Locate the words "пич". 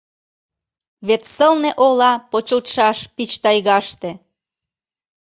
3.15-3.31